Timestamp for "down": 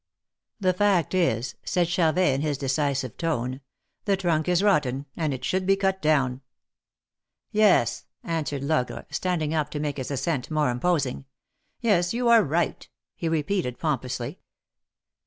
6.01-6.41